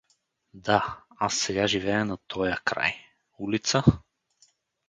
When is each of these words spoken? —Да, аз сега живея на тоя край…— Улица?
—Да, 0.53 0.99
аз 1.19 1.35
сега 1.37 1.67
живея 1.67 2.05
на 2.05 2.17
тоя 2.17 2.57
край…— 2.65 2.93
Улица? 3.39 3.83